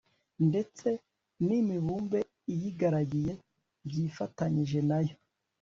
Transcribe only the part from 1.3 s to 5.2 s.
n'imibumbe iyigaragiye byifatanyije nayo